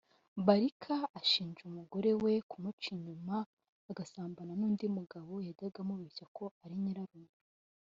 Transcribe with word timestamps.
Baliika 0.45 0.95
ashinja 1.19 1.61
umugore 1.69 2.11
we 2.23 2.33
kumuca 2.49 2.87
inyuma 2.95 3.35
agasambana 3.91 4.53
n’undi 4.59 4.85
mugabo 4.97 5.33
yajyaga 5.47 5.79
amubeshya 5.83 6.25
ko 6.37 6.43
ari 6.63 6.75
nyirarume 6.83 7.33